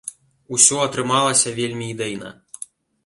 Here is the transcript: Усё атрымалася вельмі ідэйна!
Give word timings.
Усё 0.57 0.79
атрымалася 0.85 1.53
вельмі 1.59 1.93
ідэйна! 1.97 2.29